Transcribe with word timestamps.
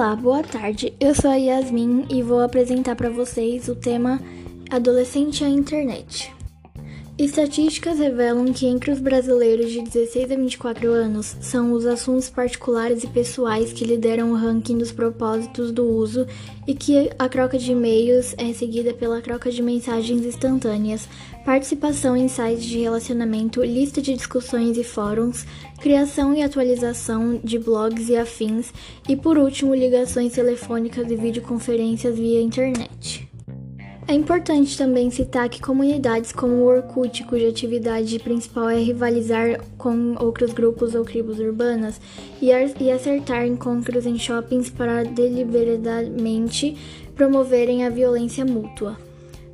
Olá, 0.00 0.16
boa 0.16 0.42
tarde. 0.42 0.94
Eu 0.98 1.14
sou 1.14 1.30
a 1.30 1.34
Yasmin 1.34 2.06
e 2.08 2.22
vou 2.22 2.40
apresentar 2.40 2.96
para 2.96 3.10
vocês 3.10 3.68
o 3.68 3.74
tema 3.74 4.18
Adolescente 4.70 5.44
a 5.44 5.48
Internet. 5.50 6.32
Estatísticas 7.20 7.98
revelam 7.98 8.50
que 8.50 8.66
entre 8.66 8.90
os 8.90 8.98
brasileiros 8.98 9.70
de 9.70 9.82
16 9.82 10.32
a 10.32 10.36
24 10.36 10.90
anos 10.90 11.36
são 11.38 11.70
os 11.72 11.84
assuntos 11.84 12.30
particulares 12.30 13.04
e 13.04 13.08
pessoais 13.08 13.74
que 13.74 13.84
lideram 13.84 14.32
o 14.32 14.34
ranking 14.34 14.78
dos 14.78 14.90
propósitos 14.90 15.70
do 15.70 15.84
uso 15.84 16.26
e 16.66 16.72
que 16.72 17.10
a 17.18 17.28
troca 17.28 17.58
de 17.58 17.72
e-mails 17.72 18.34
é 18.38 18.54
seguida 18.54 18.94
pela 18.94 19.20
troca 19.20 19.50
de 19.50 19.62
mensagens 19.62 20.24
instantâneas, 20.24 21.06
participação 21.44 22.16
em 22.16 22.26
sites 22.26 22.64
de 22.64 22.78
relacionamento, 22.78 23.62
lista 23.62 24.00
de 24.00 24.14
discussões 24.14 24.78
e 24.78 24.82
fóruns, 24.82 25.44
criação 25.78 26.32
e 26.34 26.42
atualização 26.42 27.38
de 27.44 27.58
blogs 27.58 28.08
e 28.08 28.16
afins 28.16 28.72
e, 29.06 29.14
por 29.14 29.36
último, 29.36 29.74
ligações 29.74 30.32
telefônicas 30.32 31.10
e 31.10 31.16
videoconferências 31.16 32.16
via 32.16 32.40
internet. 32.40 33.29
É 34.10 34.12
importante 34.12 34.76
também 34.76 35.08
citar 35.08 35.48
que 35.48 35.62
comunidades 35.62 36.32
como 36.32 36.54
o 36.54 36.66
Orkut, 36.66 37.22
cuja 37.26 37.48
atividade 37.48 38.18
principal 38.18 38.68
é 38.68 38.76
rivalizar 38.76 39.60
com 39.78 40.16
outros 40.18 40.52
grupos 40.52 40.96
ou 40.96 41.04
tribos 41.04 41.38
urbanas 41.38 42.00
e 42.42 42.50
acertar 42.90 43.46
encontros 43.46 44.06
em 44.06 44.18
shoppings 44.18 44.68
para 44.68 45.04
deliberadamente 45.04 46.76
promoverem 47.14 47.86
a 47.86 47.88
violência 47.88 48.44
mútua. 48.44 48.98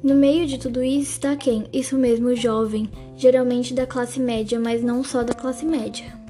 No 0.03 0.15
meio 0.15 0.47
de 0.47 0.57
tudo 0.57 0.83
isso 0.83 1.11
está 1.11 1.37
quem? 1.37 1.67
Isso 1.71 1.99
mesmo, 1.99 2.35
jovem, 2.35 2.89
geralmente 3.15 3.75
da 3.75 3.87
classe 3.87 4.19
média, 4.19 4.59
mas 4.59 4.83
não 4.83 5.05
só 5.05 5.23
da 5.23 5.35
classe 5.35 5.67
média. 5.67 6.26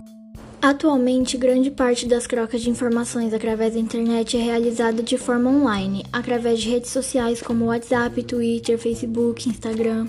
Atualmente, 0.66 1.36
grande 1.36 1.70
parte 1.70 2.08
das 2.08 2.26
trocas 2.26 2.60
de 2.60 2.68
informações 2.68 3.32
através 3.32 3.74
da 3.74 3.78
internet 3.78 4.36
é 4.36 4.42
realizada 4.42 5.00
de 5.00 5.16
forma 5.16 5.48
online, 5.48 6.04
através 6.12 6.60
de 6.60 6.68
redes 6.68 6.90
sociais 6.90 7.40
como 7.40 7.66
WhatsApp, 7.66 8.20
Twitter, 8.24 8.76
Facebook, 8.76 9.48
Instagram. 9.48 10.08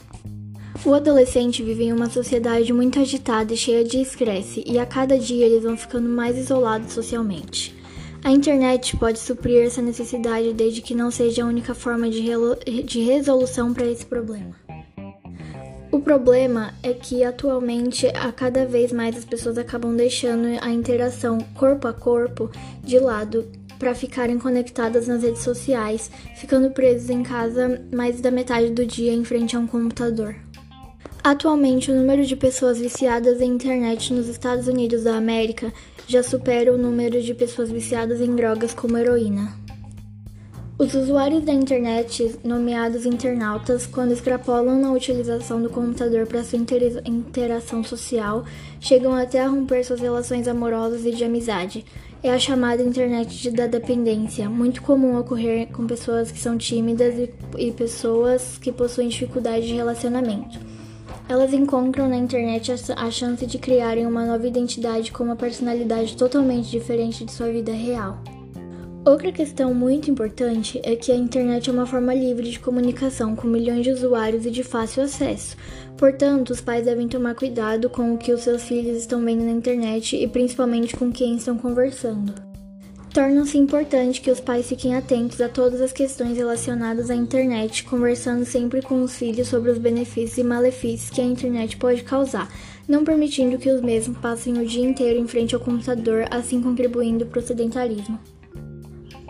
O 0.84 0.96
adolescente 0.96 1.62
vive 1.62 1.84
em 1.84 1.94
uma 1.94 2.10
sociedade 2.10 2.74
muito 2.74 3.00
agitada 3.00 3.54
e 3.54 3.56
cheia 3.56 3.84
de 3.84 4.02
estresse, 4.02 4.64
e 4.66 4.80
a 4.80 4.86
cada 4.88 5.20
dia 5.20 5.46
eles 5.46 5.62
vão 5.62 5.78
ficando 5.78 6.10
mais 6.10 6.36
isolados 6.36 6.92
socialmente. 6.92 7.76
A 8.24 8.32
internet 8.32 8.98
pode 8.98 9.20
suprir 9.20 9.64
essa 9.64 9.80
necessidade 9.80 10.54
desde 10.54 10.82
que 10.82 10.96
não 10.96 11.12
seja 11.12 11.44
a 11.44 11.48
única 11.48 11.76
forma 11.76 12.10
de, 12.10 12.24
de 12.84 13.00
resolução 13.02 13.76
para 13.76 13.86
esse 13.86 14.08
problema. 14.08 14.56
O 16.08 16.16
problema 16.18 16.74
é 16.82 16.94
que 16.94 17.22
atualmente 17.22 18.08
a 18.08 18.32
cada 18.32 18.66
vez 18.66 18.94
mais 18.94 19.18
as 19.18 19.26
pessoas 19.26 19.58
acabam 19.58 19.94
deixando 19.94 20.48
a 20.62 20.72
interação 20.72 21.38
corpo 21.54 21.86
a 21.86 21.92
corpo 21.92 22.50
de 22.82 22.98
lado 22.98 23.46
para 23.78 23.94
ficarem 23.94 24.40
conectadas 24.40 25.06
nas 25.06 25.22
redes 25.22 25.42
sociais, 25.42 26.10
ficando 26.38 26.72
presos 26.72 27.10
em 27.10 27.24
casa 27.24 27.86
mais 27.94 28.22
da 28.22 28.32
metade 28.32 28.70
do 28.70 28.86
dia 28.86 29.12
em 29.12 29.26
frente 29.26 29.58
a 29.58 29.60
um 29.60 29.68
computador. 29.68 30.34
Atualmente, 31.22 31.92
o 31.92 31.96
número 31.96 32.26
de 32.26 32.38
pessoas 32.38 32.80
viciadas 32.80 33.42
em 33.42 33.52
internet 33.52 34.14
nos 34.14 34.30
Estados 34.30 34.70
Unidos 34.70 35.04
da 35.04 35.18
América 35.18 35.74
já 36.08 36.24
supera 36.24 36.74
o 36.74 36.78
número 36.78 37.22
de 37.22 37.34
pessoas 37.34 37.70
viciadas 37.70 38.22
em 38.22 38.34
drogas 38.34 38.74
como 38.74 38.98
heroína. 38.98 39.54
Os 40.80 40.94
usuários 40.94 41.44
da 41.44 41.52
internet, 41.52 42.36
nomeados 42.44 43.04
internautas, 43.04 43.88
quando 43.88 44.12
extrapolam 44.12 44.80
na 44.80 44.92
utilização 44.92 45.60
do 45.60 45.72
computador 45.72 46.28
para 46.28 46.44
sua 46.44 46.60
interação 46.60 47.84
social, 47.84 48.46
chegam 48.80 49.12
até 49.12 49.42
a 49.42 49.48
romper 49.48 49.84
suas 49.84 50.00
relações 50.00 50.48
amorosas 50.48 51.04
e 51.04 51.12
de 51.12 51.24
amizade. 51.24 51.84
É 52.22 52.32
a 52.32 52.38
chamada 52.38 52.84
internet 52.84 53.50
da 53.50 53.66
dependência, 53.66 54.48
muito 54.48 54.84
comum 54.84 55.18
ocorrer 55.18 55.68
com 55.70 55.88
pessoas 55.88 56.32
que 56.32 56.38
são 56.38 56.60
tímidas 56.60 57.16
e, 57.58 57.72
pessoas 57.72 58.60
que 58.60 58.72
possuem 58.72 59.08
dificuldade 59.08 59.66
de 59.66 59.74
relacionamento. 59.74 60.60
Elas 61.28 61.54
encontram 61.54 62.08
na 62.08 62.18
internet 62.18 62.72
a 62.96 63.10
chance 63.10 63.48
de 63.48 63.58
criarem 63.58 64.06
uma 64.06 64.28
nova 64.28 64.46
identidade 64.46 65.12
com 65.12 65.24
uma 65.24 65.36
personalidade 65.36 66.16
totalmente 66.16 66.70
diferente 66.70 67.26
de 67.26 67.32
sua 67.32 67.48
vida 67.48 67.72
real. 67.72 68.22
Outra 69.08 69.32
questão 69.32 69.74
muito 69.74 70.12
importante 70.12 70.82
é 70.84 70.94
que 70.94 71.14
a 71.14 71.16
internet 71.16 71.70
é 71.70 71.72
uma 71.72 71.86
forma 71.86 72.14
livre 72.14 72.52
de 72.52 72.60
comunicação 72.60 73.38
com 73.38 73.48
milhões 73.48 73.82
de 73.86 73.90
usuários 73.90 74.46
e 74.46 74.52
de 74.52 74.66
fácil 74.66 75.02
acesso. 75.02 75.56
Portanto, 75.98 76.50
os 76.50 76.60
pais 76.60 76.84
devem 76.84 77.08
tomar 77.08 77.34
cuidado 77.34 77.90
com 77.90 78.14
o 78.14 78.18
que 78.18 78.34
os 78.34 78.42
seus 78.42 78.64
filhos 78.64 78.98
estão 78.98 79.24
vendo 79.24 79.46
na 79.46 79.52
internet 79.52 80.18
e 80.18 80.28
principalmente 80.28 80.94
com 80.94 81.10
quem 81.10 81.38
estão 81.38 81.58
conversando. 81.58 82.34
Torna-se 83.14 83.58
importante 83.58 84.20
que 84.20 84.30
os 84.30 84.42
pais 84.42 84.68
fiquem 84.68 84.94
atentos 84.94 85.40
a 85.40 85.48
todas 85.48 85.80
as 85.80 85.94
questões 85.94 86.36
relacionadas 86.36 87.10
à 87.10 87.16
internet, 87.16 87.86
conversando 87.86 88.44
sempre 88.44 88.82
com 88.82 89.02
os 89.02 89.16
filhos 89.16 89.48
sobre 89.48 89.72
os 89.72 89.78
benefícios 89.78 90.38
e 90.38 90.44
malefícios 90.44 91.12
que 91.12 91.22
a 91.22 91.24
internet 91.24 91.78
pode 91.78 92.04
causar, 92.04 92.54
não 92.86 93.06
permitindo 93.06 93.58
que 93.58 93.72
os 93.72 93.80
mesmos 93.82 94.18
passem 94.18 94.62
o 94.62 94.66
dia 94.66 94.84
inteiro 94.86 95.18
em 95.18 95.28
frente 95.30 95.56
ao 95.56 95.62
computador, 95.62 96.26
assim 96.30 96.62
contribuindo 96.62 97.26
para 97.26 97.40
o 97.40 97.42
sedentarismo. 97.42 98.20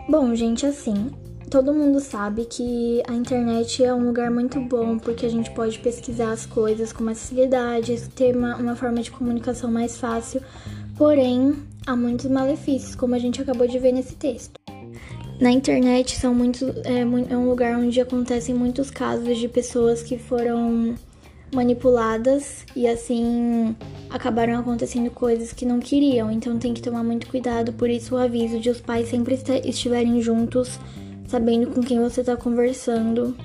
Bom, 0.10 0.34
gente, 0.34 0.66
assim, 0.66 1.12
todo 1.50 1.74
mundo 1.74 2.00
sabe 2.00 2.46
que 2.46 3.04
a 3.10 3.14
internet 3.14 3.84
é 3.84 3.94
um 3.94 4.06
lugar 4.06 4.32
muito 4.32 4.58
bom 4.62 4.98
porque 4.98 5.26
a 5.26 5.30
gente 5.30 5.52
pode 5.52 5.80
pesquisar 5.80 6.32
as 6.32 6.46
coisas 6.46 6.94
com 6.94 7.04
mais 7.04 7.20
facilidade, 7.20 8.10
ter 8.16 8.34
uma, 8.34 8.56
uma 8.56 8.76
forma 8.76 9.02
de 9.02 9.12
comunicação 9.12 9.70
mais 9.70 9.98
fácil, 9.98 10.42
porém 10.98 11.58
há 11.86 11.94
muitos 11.94 12.28
malefícios, 12.28 12.96
como 12.96 13.16
a 13.16 13.20
gente 13.20 13.42
acabou 13.42 13.68
de 13.68 13.78
ver 13.80 13.92
nesse 13.92 14.16
texto. 14.16 14.58
Na 15.42 15.52
internet 15.52 16.16
são 16.16 16.34
muito, 16.34 16.66
é, 16.86 17.02
é 17.02 17.38
um 17.38 17.50
lugar 17.50 17.78
onde 17.78 18.00
acontecem 18.00 18.56
muitos 18.56 18.90
casos 18.90 19.38
de 19.38 19.50
pessoas 19.50 20.02
que 20.02 20.18
foram 20.18 20.96
manipuladas 21.54 22.66
e 22.76 22.88
assim 22.88 23.76
acabaram 24.10 24.60
acontecendo 24.60 25.10
coisas 25.10 25.54
que 25.54 25.66
não 25.66 25.80
queriam. 25.80 26.32
Então 26.32 26.58
tem 26.58 26.74
que 26.74 26.82
tomar 26.82 27.04
muito 27.04 27.28
cuidado, 27.28 27.74
por 27.74 27.90
isso 27.90 28.16
o 28.16 28.18
aviso 28.18 28.60
de 28.60 28.70
os 28.70 28.82
pais 28.82 29.10
sempre 29.10 29.40
estiverem 29.64 30.22
juntos, 30.22 30.80
sabendo 31.28 31.68
com 31.68 31.82
quem 31.82 32.00
você 32.00 32.22
está 32.22 32.36
conversando. 32.36 33.36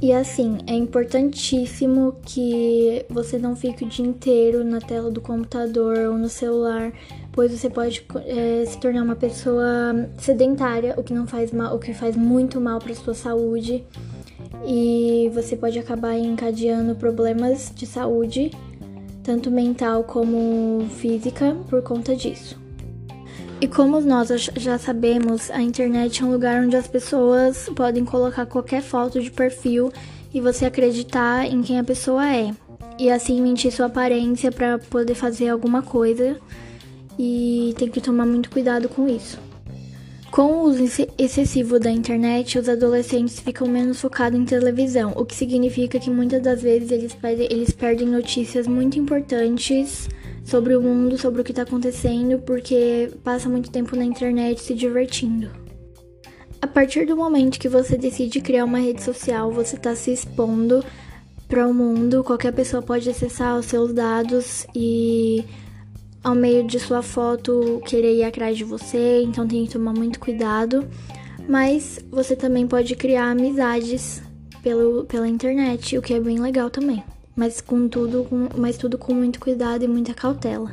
E 0.00 0.12
assim, 0.12 0.58
é 0.66 0.74
importantíssimo 0.74 2.16
que 2.22 3.06
você 3.08 3.38
não 3.38 3.56
fique 3.56 3.82
o 3.82 3.88
dia 3.88 4.04
inteiro 4.04 4.62
na 4.62 4.78
tela 4.78 5.10
do 5.10 5.22
computador 5.22 5.98
ou 6.10 6.18
no 6.18 6.28
celular, 6.28 6.92
pois 7.32 7.50
você 7.50 7.70
pode 7.70 8.06
é, 8.26 8.66
se 8.66 8.78
tornar 8.78 9.02
uma 9.02 9.16
pessoa 9.16 9.64
sedentária, 10.18 10.94
o 10.98 11.02
que 11.02 11.14
não 11.14 11.26
faz 11.26 11.50
mal, 11.50 11.74
o 11.74 11.78
que 11.78 11.94
faz 11.94 12.14
muito 12.14 12.60
mal 12.60 12.78
para 12.78 12.94
sua 12.94 13.14
saúde 13.14 13.86
e 14.66 15.30
você 15.32 15.56
pode 15.56 15.78
acabar 15.78 16.18
encadeando 16.18 16.96
problemas 16.96 17.72
de 17.74 17.86
saúde, 17.86 18.50
tanto 19.22 19.50
mental 19.50 20.02
como 20.02 20.86
física, 20.98 21.56
por 21.70 21.82
conta 21.82 22.16
disso. 22.16 22.60
E 23.60 23.68
como 23.68 24.00
nós 24.00 24.28
já 24.56 24.76
sabemos, 24.76 25.50
a 25.50 25.62
internet 25.62 26.20
é 26.20 26.26
um 26.26 26.32
lugar 26.32 26.62
onde 26.62 26.76
as 26.76 26.86
pessoas 26.86 27.70
podem 27.74 28.04
colocar 28.04 28.44
qualquer 28.44 28.82
foto 28.82 29.22
de 29.22 29.30
perfil 29.30 29.90
e 30.34 30.40
você 30.40 30.66
acreditar 30.66 31.46
em 31.46 31.62
quem 31.62 31.78
a 31.78 31.84
pessoa 31.84 32.28
é. 32.28 32.52
E 32.98 33.10
assim 33.10 33.40
mentir 33.40 33.72
sua 33.72 33.86
aparência 33.86 34.50
para 34.50 34.78
poder 34.78 35.14
fazer 35.14 35.48
alguma 35.48 35.80
coisa. 35.80 36.38
E 37.18 37.74
tem 37.78 37.88
que 37.88 38.00
tomar 38.00 38.26
muito 38.26 38.50
cuidado 38.50 38.88
com 38.88 39.08
isso. 39.08 39.38
Com 40.36 40.52
o 40.52 40.62
uso 40.64 40.84
excessivo 41.16 41.80
da 41.80 41.90
internet, 41.90 42.58
os 42.58 42.68
adolescentes 42.68 43.40
ficam 43.40 43.66
menos 43.66 44.02
focados 44.02 44.38
em 44.38 44.44
televisão, 44.44 45.14
o 45.16 45.24
que 45.24 45.34
significa 45.34 45.98
que 45.98 46.10
muitas 46.10 46.42
das 46.42 46.60
vezes 46.60 46.90
eles, 46.90 47.16
eles 47.48 47.72
perdem 47.72 48.06
notícias 48.06 48.66
muito 48.66 48.98
importantes 48.98 50.10
sobre 50.44 50.76
o 50.76 50.82
mundo, 50.82 51.16
sobre 51.16 51.40
o 51.40 51.44
que 51.44 51.52
está 51.52 51.62
acontecendo, 51.62 52.38
porque 52.40 53.10
passa 53.24 53.48
muito 53.48 53.70
tempo 53.70 53.96
na 53.96 54.04
internet 54.04 54.60
se 54.60 54.74
divertindo. 54.74 55.48
A 56.60 56.66
partir 56.66 57.06
do 57.06 57.16
momento 57.16 57.58
que 57.58 57.66
você 57.66 57.96
decide 57.96 58.42
criar 58.42 58.66
uma 58.66 58.78
rede 58.78 59.02
social, 59.02 59.50
você 59.50 59.76
está 59.76 59.96
se 59.96 60.10
expondo 60.10 60.84
para 61.48 61.66
o 61.66 61.72
mundo, 61.72 62.22
qualquer 62.22 62.52
pessoa 62.52 62.82
pode 62.82 63.08
acessar 63.08 63.58
os 63.58 63.64
seus 63.64 63.90
dados 63.90 64.66
e 64.74 65.46
ao 66.26 66.34
meio 66.34 66.64
de 66.66 66.80
sua 66.80 67.02
foto 67.02 67.80
querer 67.86 68.16
ir 68.16 68.24
atrás 68.24 68.58
de 68.58 68.64
você, 68.64 69.22
então 69.22 69.46
tem 69.46 69.64
que 69.64 69.72
tomar 69.72 69.92
muito 69.92 70.18
cuidado. 70.18 70.84
Mas 71.48 72.00
você 72.10 72.34
também 72.34 72.66
pode 72.66 72.96
criar 72.96 73.30
amizades 73.30 74.20
pelo, 74.60 75.04
pela 75.04 75.28
internet, 75.28 75.96
o 75.96 76.02
que 76.02 76.12
é 76.12 76.18
bem 76.18 76.40
legal 76.40 76.68
também. 76.68 77.00
Mas 77.36 77.60
com 77.60 77.88
tudo, 77.88 78.24
com, 78.24 78.48
mas 78.58 78.76
tudo 78.76 78.98
com 78.98 79.14
muito 79.14 79.38
cuidado 79.38 79.84
e 79.84 79.88
muita 79.88 80.14
cautela. 80.14 80.72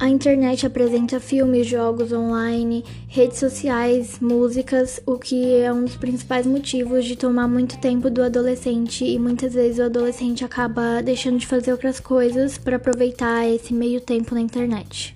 A 0.00 0.08
internet 0.08 0.64
apresenta 0.64 1.20
filmes, 1.20 1.66
jogos 1.66 2.10
online, 2.10 2.82
redes 3.06 3.38
sociais, 3.38 4.18
músicas, 4.18 4.98
o 5.04 5.18
que 5.18 5.60
é 5.60 5.70
um 5.70 5.84
dos 5.84 5.94
principais 5.94 6.46
motivos 6.46 7.04
de 7.04 7.16
tomar 7.16 7.46
muito 7.46 7.78
tempo 7.78 8.08
do 8.08 8.22
adolescente 8.22 9.04
e 9.04 9.18
muitas 9.18 9.52
vezes 9.52 9.78
o 9.78 9.82
adolescente 9.82 10.42
acaba 10.42 11.02
deixando 11.02 11.36
de 11.36 11.46
fazer 11.46 11.72
outras 11.72 12.00
coisas 12.00 12.56
para 12.56 12.76
aproveitar 12.76 13.46
esse 13.46 13.74
meio 13.74 14.00
tempo 14.00 14.34
na 14.34 14.40
internet. 14.40 15.14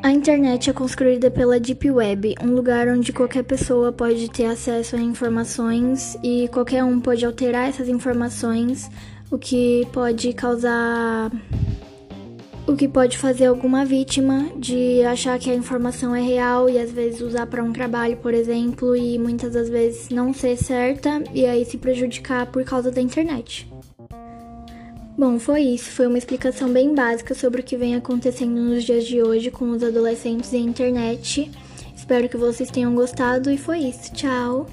A 0.00 0.12
internet 0.12 0.70
é 0.70 0.72
construída 0.72 1.28
pela 1.28 1.58
Deep 1.58 1.90
Web, 1.90 2.36
um 2.40 2.54
lugar 2.54 2.86
onde 2.86 3.12
qualquer 3.12 3.42
pessoa 3.42 3.90
pode 3.90 4.30
ter 4.30 4.44
acesso 4.44 4.94
a 4.94 5.00
informações 5.00 6.16
e 6.22 6.48
qualquer 6.52 6.84
um 6.84 7.00
pode 7.00 7.26
alterar 7.26 7.68
essas 7.68 7.88
informações, 7.88 8.88
o 9.28 9.36
que 9.36 9.84
pode 9.92 10.32
causar. 10.34 11.32
O 12.66 12.76
que 12.76 12.86
pode 12.86 13.18
fazer 13.18 13.46
alguma 13.46 13.84
vítima 13.84 14.48
de 14.56 15.02
achar 15.02 15.38
que 15.38 15.50
a 15.50 15.54
informação 15.54 16.14
é 16.14 16.20
real 16.20 16.70
e 16.70 16.78
às 16.78 16.92
vezes 16.92 17.20
usar 17.20 17.46
para 17.46 17.62
um 17.62 17.72
trabalho, 17.72 18.16
por 18.18 18.32
exemplo, 18.32 18.94
e 18.94 19.18
muitas 19.18 19.52
das 19.52 19.68
vezes 19.68 20.10
não 20.10 20.32
ser 20.32 20.56
certa 20.56 21.22
e 21.34 21.44
aí 21.44 21.64
se 21.64 21.76
prejudicar 21.76 22.46
por 22.46 22.64
causa 22.64 22.90
da 22.90 23.00
internet. 23.00 23.68
Bom, 25.18 25.38
foi 25.38 25.62
isso. 25.62 25.90
Foi 25.90 26.06
uma 26.06 26.18
explicação 26.18 26.72
bem 26.72 26.94
básica 26.94 27.34
sobre 27.34 27.60
o 27.60 27.64
que 27.64 27.76
vem 27.76 27.96
acontecendo 27.96 28.60
nos 28.60 28.84
dias 28.84 29.04
de 29.06 29.22
hoje 29.22 29.50
com 29.50 29.70
os 29.70 29.82
adolescentes 29.82 30.52
e 30.52 30.56
a 30.56 30.60
internet. 30.60 31.50
Espero 31.94 32.28
que 32.28 32.36
vocês 32.36 32.70
tenham 32.70 32.94
gostado 32.94 33.50
e 33.50 33.58
foi 33.58 33.80
isso. 33.80 34.12
Tchau! 34.12 34.66